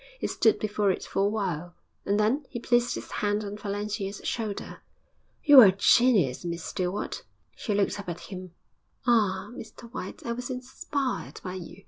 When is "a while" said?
1.21-1.75